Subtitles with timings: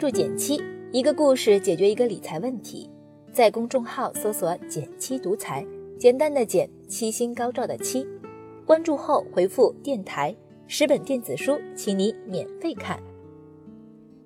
[0.00, 0.58] 注减七，
[0.92, 2.88] 一个故事解决一个理财问题。
[3.34, 5.62] 在公众号搜索“减七独裁，
[5.98, 8.06] 简单的减，七星高照的七。
[8.64, 10.34] 关注后回复“电台”，
[10.66, 12.98] 十本电子书，请你免费看。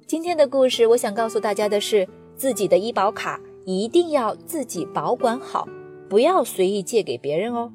[0.06, 5.66] 今天的故事，我想告诉大家的是，自己的医保卡一定要自己保管好，
[6.08, 7.72] 不要随意借给别人哦。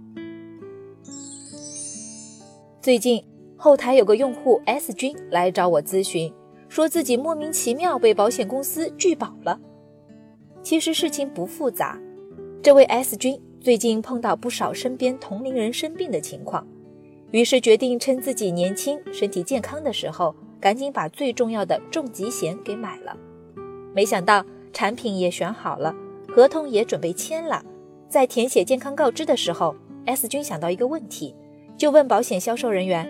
[2.81, 3.21] 最近
[3.57, 6.33] 后台有个用户 S 君来找我咨询。
[6.69, 9.59] 说自己莫名其妙被保险公司拒保了。
[10.61, 11.99] 其实事情不复杂，
[12.61, 16.65] 这位 S 君最近碰到不少身边同龄人生病的情况，
[17.31, 23.17] 于是决定趁自己年轻、身体健康的时候，赶紧把最重要的重疾险给买了。
[23.95, 25.95] 没想到产品也选好了，
[26.27, 27.63] 合同也准备签了，
[28.07, 29.75] 在填写健康告知的时候
[30.05, 31.33] ，S 君想到一个问题，
[31.75, 33.09] 就问保险销售人员：“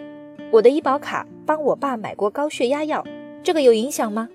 [0.53, 3.03] 我的医保卡帮我爸买过高血压药。”
[3.41, 4.29] 这个有影响吗？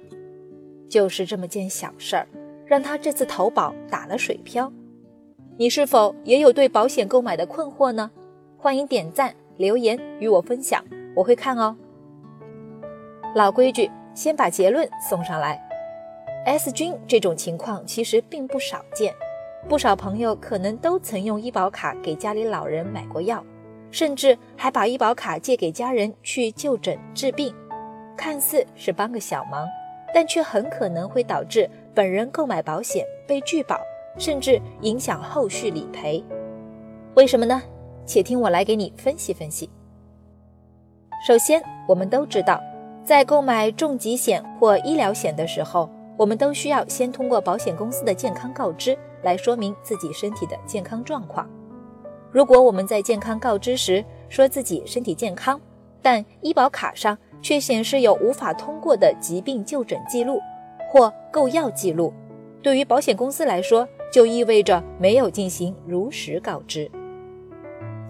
[0.89, 2.27] 就是这么件小事儿，
[2.67, 4.73] 让他这次投保打了水漂。
[5.57, 8.11] 你是否也有对保险购买的困惑呢？
[8.57, 11.77] 欢迎点赞留言与我分享，我会看哦。
[13.35, 15.61] 老规矩，先把结论送上来。
[16.47, 19.15] S 君这种情况其实并不少见，
[19.69, 23.45] 不少朋友可能都曾用医保卡给家里老人买过药，
[23.91, 27.55] 甚至还把医保卡借给家人去就诊治病。
[28.17, 29.67] 看似是帮个小忙，
[30.13, 33.81] 但却很可能会导致本人购买保险被拒保，
[34.19, 36.23] 甚至影响后续理赔。
[37.15, 37.63] 为什么呢？
[38.07, 39.71] 且听我来给你分析分析。
[41.27, 42.61] 首先，我们都知道，
[43.03, 51.49] 在购买重疾险或医疗险的时候，我们都需要先通过保险公司的健康告知来说明自己身体的健康状况。
[52.31, 55.59] 如果我们在健康告知时说自己身体健康，
[56.05, 60.39] 但医保卡上，却显示有无法通过的疾病就诊记录
[60.91, 62.13] 或购药记录，
[62.63, 66.91] 对于保险公司来说，就意味着没有进行如实告知。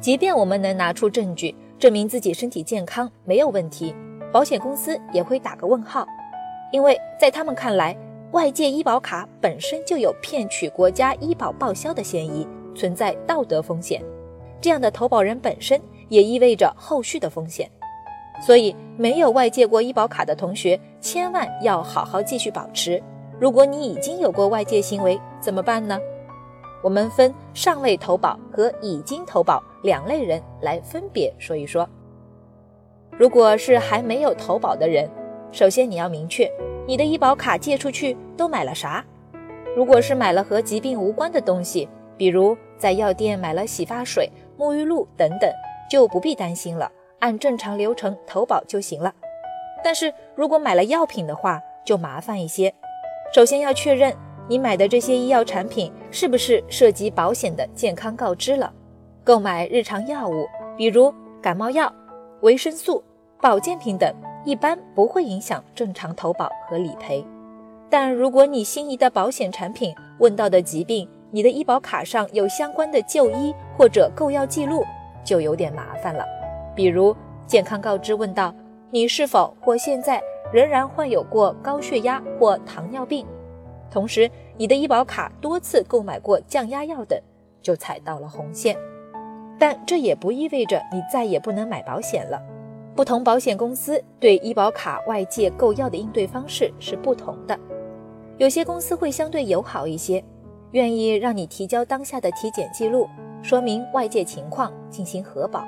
[0.00, 3.94] 即便我们能拿出证据证明自己身体健康没有问题，
[4.32, 6.04] 保险公司也会打个问号，
[6.72, 7.96] 因为在他们看来，
[8.32, 14.02] 外界医保卡本身就有骗取国家医保报销的嫌疑，存在道德风险。
[14.60, 17.70] 这样的投保人本身也意味着后续的风险。
[18.40, 23.02] 所以，没有外借过医保卡的同学，千万要好好继续保持。
[23.40, 25.98] 如果你已经有过外借行为，怎么办呢？
[26.82, 31.88] 我们分尚未投保和已经投保两类人来分别说一说。
[33.16, 35.08] 如果是还没有投保的人，
[35.50, 36.50] 首先你要明确
[36.86, 39.02] 你的医保卡借出去都买了啥。
[39.74, 45.50] 如果是买了和疾病无关的东西，比如在药店买了洗发水、沐浴露等等，
[45.90, 46.90] 就不必担心了。
[47.20, 49.14] 按正常流程投保就行了，
[49.82, 52.75] 但是如果买了药品的话，就麻烦一些。
[53.34, 54.14] 首先要确认
[54.48, 58.72] 你买的这些医药产品是不是涉及保险的健康告知了。
[59.25, 61.91] 购买日常药物，比如感冒药、
[62.42, 63.02] 维生素、
[63.41, 64.14] 保健品等，
[64.44, 67.25] 一般不会影响正常投保和理赔。
[67.88, 74.84] 但如果你心仪的保险产品问到的疾病，你的医保卡上有相关的就医或者购药记录，
[75.25, 76.25] 就有点麻烦了。
[76.74, 77.14] 比如
[77.46, 78.54] 健康告知问道
[78.90, 83.26] 你是否或现在仍然患有过高血压或糖尿病，
[83.90, 87.20] 同时你的医保卡多次购买过降压药等，
[87.62, 88.76] 就踩到了红线。
[89.58, 92.40] 但这也不意味着你再也不能买保险了。
[92.94, 97.58] 不同保险公司对医保卡外借购药的应对方式是不同的，
[98.36, 100.22] 有些公司会相对友好一些，
[100.70, 103.08] 愿意让你提交当下的体检记录，
[103.42, 105.64] 说明外界情况进行核保。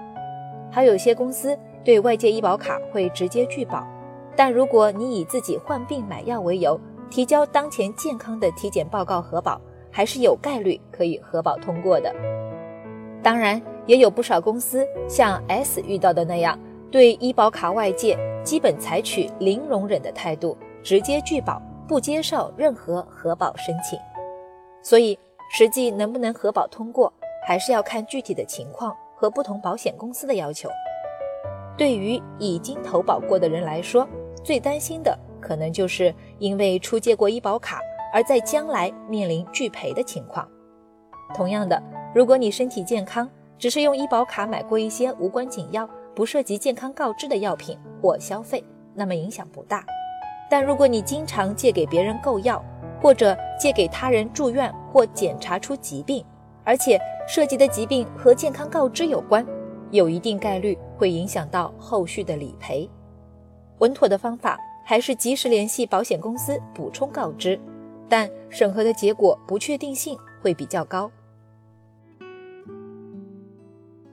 [0.71, 3.87] 还有些公司对外借医保卡会直接拒保，
[4.35, 6.79] 但如果你以自己患病买药为由
[7.11, 9.61] 提交当前健康的体检报告核保，
[9.91, 12.15] 还是有概率可以核保通过的。
[13.23, 16.59] 当然，也有不少公司像 S 遇到的那样，
[16.91, 23.99] 对医保卡外借基本采取零容忍的态度，直接拒保，不接受任何核保申请。
[24.83, 25.19] 所以，
[25.51, 27.13] 实际能不能核保通过，
[27.47, 28.95] 还是要看具体的情况。
[29.17, 30.69] 和不同保险公司的要求，
[31.77, 34.07] 对于已经投保过的人来说，
[34.45, 37.81] 最担心的可能就是因为出借过医保卡，
[38.13, 40.47] 而在将来面临拒赔的情况。
[41.35, 41.83] 同样的，
[42.15, 43.29] 如果你身体健康，
[43.59, 48.63] 只是用医保卡买过一些无关紧要、不涉及健康告知的药品或消费，
[48.95, 49.85] 那么影响不大。
[50.49, 52.63] 但如果你经常借给别人购药，
[53.03, 56.25] 或者借给他人住院或检查出疾病，
[56.65, 59.45] 而且涉及的疾病和健康告知有关，
[59.91, 62.89] 有一定概率会影响到后续的理赔。
[63.79, 67.59] 稳妥的方法还是及时联系保险公司补充告知，
[68.09, 71.11] 但审核的结果不确定性会比较高。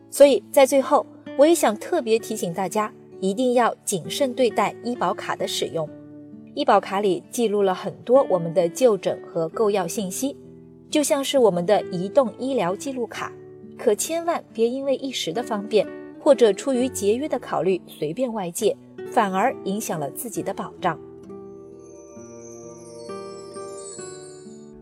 [0.09, 1.05] 所以在最后，
[1.37, 5.87] 我也想特别提醒大家，一定要谨慎对待医保卡的使用。
[6.55, 10.37] 医保卡里记录了很多我们的就诊和购药信息，
[10.93, 13.33] 就像是我们的移动医疗记录卡，
[13.79, 15.87] 可千万别因为一时的方便，
[16.21, 18.77] 或者出于节约的考虑随便外借，
[19.11, 20.95] 反而影响了自己的保障。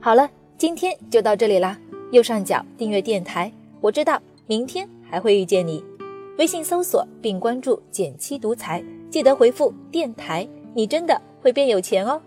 [0.02, 1.80] 好了，今天就到这里啦。
[2.12, 3.50] 右上角订阅电台，
[3.80, 5.82] 我知道明天还会遇见你。
[6.38, 11.22] 微信搜索并关注“减七独裁，记得回复“电台”，你真的。
[11.42, 12.22] 会变有钱哦。